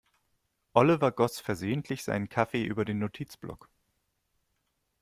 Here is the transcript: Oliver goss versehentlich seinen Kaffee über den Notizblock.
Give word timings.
Oliver 0.73 1.11
goss 1.11 1.39
versehentlich 1.39 2.03
seinen 2.03 2.27
Kaffee 2.27 2.65
über 2.65 2.85
den 2.85 2.97
Notizblock. 2.97 3.69